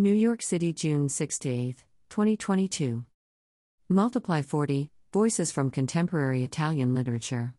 [0.00, 3.04] New York City, June 6 8, 2022.
[3.90, 7.52] Multiply 40 Voices from Contemporary Italian Literature.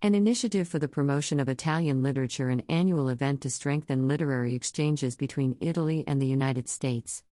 [0.00, 5.16] An initiative for the promotion of Italian literature, an annual event to strengthen literary exchanges
[5.16, 7.24] between Italy and the United States.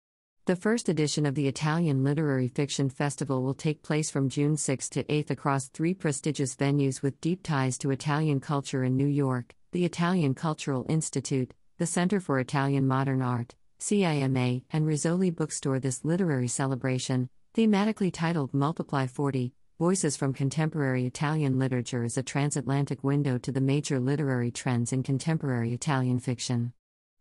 [0.46, 4.88] The first edition of the Italian Literary Fiction Festival will take place from June 6
[4.88, 9.54] to 8 across three prestigious venues with deep ties to Italian culture in New York
[9.70, 13.54] the Italian Cultural Institute, the Center for Italian Modern Art,
[13.86, 15.78] CIMA, and Rizzoli Bookstore.
[15.78, 23.04] This literary celebration, thematically titled Multiply 40 Voices from Contemporary Italian Literature, is a transatlantic
[23.04, 26.72] window to the major literary trends in contemporary Italian fiction.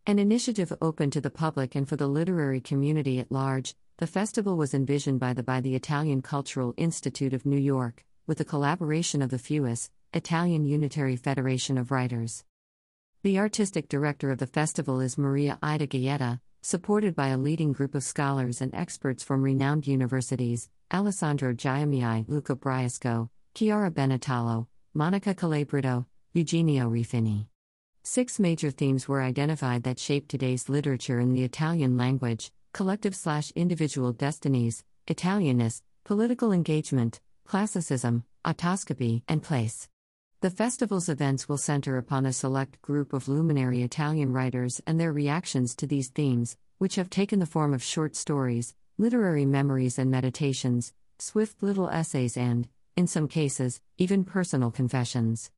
[0.07, 4.55] An initiative open to the public and for the literary community at large, the festival
[4.55, 9.21] was envisioned by the by the Italian Cultural Institute of New York, with the collaboration
[9.21, 12.45] of the FUIS, Italian Unitary Federation of Writers.
[13.23, 17.93] The artistic director of the festival is Maria Ida Gaeta, supported by a leading group
[17.93, 26.05] of scholars and experts from renowned universities Alessandro Giammei, Luca Briasco, Chiara Benitalo, Monica Calabritto,
[26.33, 27.47] Eugenio Ruffini.
[28.03, 33.51] Six major themes were identified that shape today's literature in the Italian language collective slash
[33.51, 39.89] individual destinies, Italianness, political engagement, classicism, autoscopy, and place.
[40.43, 45.13] The festival's events will center upon a select group of luminary Italian writers and their
[45.13, 50.11] reactions to these themes, which have taken the form of short stories, literary memories and
[50.11, 55.49] meditations, swift little essays, and, in some cases, even personal confessions.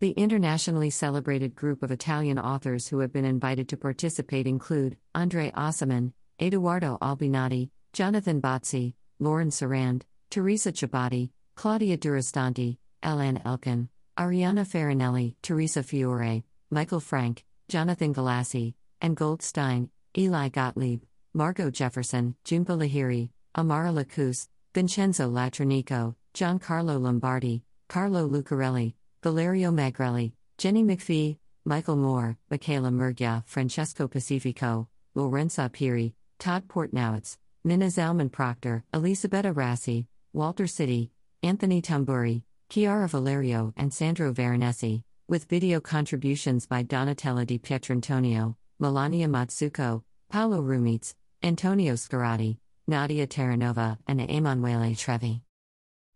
[0.00, 5.52] The internationally celebrated group of Italian authors who have been invited to participate include Andre
[5.52, 15.36] Aciman, Edoardo Albinati, Jonathan Bazzi, Lauren Sarand, Teresa Ciabatti, Claudia Durastanti, Alan Elkann, Arianna Farinelli,
[15.42, 21.00] Teresa Fiore, Michael Frank, Jonathan Galassi, Ann Goldstein, Eli Gottlieb,
[21.32, 28.92] Margo Jefferson, Jhumpa Lahiri, Amara Lakhous, Vincenzo Latronico, Giancarlo Lombardi, Carlo Lucarelli,
[29.22, 37.86] Valerio Magrelli, Jenny McPhee, Michael Moore, Michela Murgia, Francesco Pacifico, Lorenza Pieri, Todd Portnowitz, Nina
[37.86, 41.10] Zalman Proctor, Elisabetta Rasy, Walter Siti,
[41.42, 49.28] Anthony Tamburri, Chiara Valerio and Sandro Veronesi, with video contributions by Donatella Di Pietrantonio, Melania
[49.28, 51.12] Mazzucco, Paolo Rumiz,
[51.42, 52.56] Antonio Scurati,
[52.86, 55.42] Nadia Terranova, and Emanuele Trevi.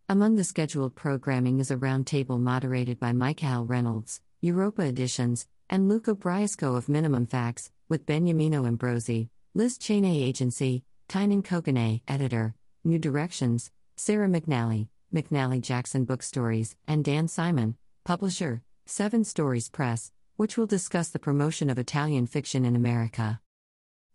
[0.08, 5.90] Among the scheduled programming is a roundtable moderated by Mike Michael Reynolds, Europa Editions, and
[5.90, 12.98] Luca Briasco of Minimum Fax, with Beniamino Ambrosi, Liz Cheney Agency, Tynan Kogane, Editor, New
[12.98, 20.58] Directions, Sarah McNally, McNally Jackson Book Stories, and Dan Simon, publisher, Seven Stories Press, which
[20.58, 23.40] will discuss the promotion of Italian fiction in America.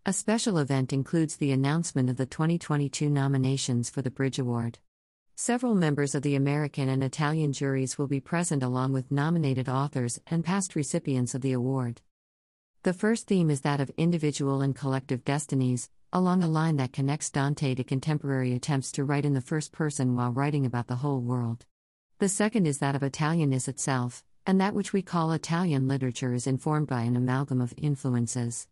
[0.06, 4.78] A special event includes the announcement of the 2022 nominations for the Bridge Award.
[5.34, 10.20] Several members of the American and Italian juries will be present along with nominated authors
[10.28, 12.00] and past recipients of the award.
[12.84, 17.30] The first theme is that of individual and collective destinies, along a line that connects
[17.30, 21.20] Dante to contemporary attempts to write in the first person while writing about the whole
[21.20, 21.64] world.
[22.18, 26.46] The second is that of Italianness itself, and that which we call Italian literature is
[26.46, 28.68] informed by an amalgam of influences.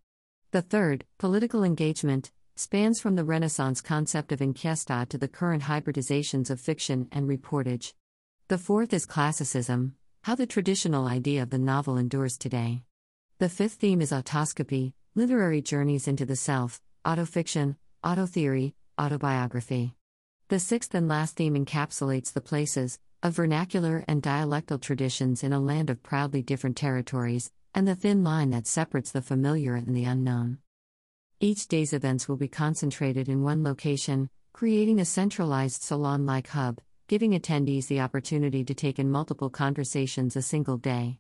[0.51, 6.51] The third, political engagement, spans from the Renaissance concept of inchiesta to the current hybridizations
[6.51, 7.95] of fiction and reportage.
[8.49, 12.83] The fourth is classicism, how the traditional idea of the novel endures today.
[13.39, 19.95] The fifth theme is autoscopy, literary journeys into the self, autofiction, autotheory, autobiography.
[20.49, 25.61] The sixth and last theme encapsulates the places, of vernacular and dialectal traditions in a
[25.61, 30.05] land of proudly different territories, and the thin line that separates the familiar and the
[30.05, 30.59] unknown.
[31.39, 36.81] Each day's events will be concentrated in one location, creating a centralized salon like hub,
[37.09, 41.19] giving attendees the opportunity to take in multiple conversations a single day.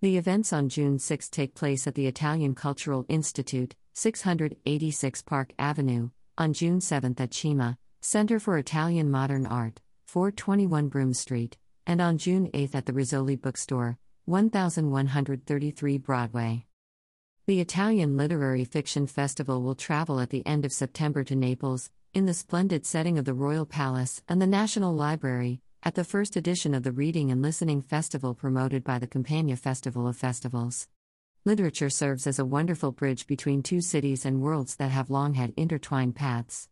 [0.00, 6.10] The events on June 6 take place at the Italian Cultural Institute, 686 Park Avenue,
[6.36, 12.16] on June 7 at CIMA, Center for Italian Modern Art, 421 Broome Street, and on
[12.16, 16.64] June 8 at the Rizzoli Bookstore, 1133 Broadway.
[17.48, 22.24] The Italian Literary Fiction Festival will travel at the end of September to Naples, in
[22.24, 26.74] the splendid setting of the Royal Palace and the National Library, at the first edition
[26.74, 30.88] of the Reading and Listening Festival promoted by the Campania Festival of Festivals.
[31.44, 35.54] Literature serves as a wonderful bridge between two cities and worlds that have long had
[35.56, 36.68] intertwined paths.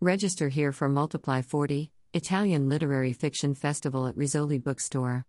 [0.00, 5.26] Register here for Multiply 40, Italian Literary Fiction Festival at Rizzoli Bookstore.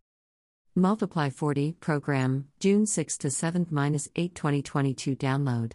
[0.76, 3.68] Multiply 40 program, June 6 to 7
[4.16, 5.74] 8 2022 download.